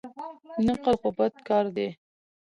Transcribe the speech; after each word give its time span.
نقل 0.65 0.95
خو 1.01 1.09
بد 1.17 1.33
کار 1.47 1.65
دئ. 1.75 1.89